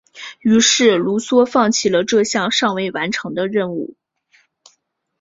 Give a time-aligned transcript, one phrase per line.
[0.39, 3.95] 于是卢梭放弃了这项尚未完成的任务。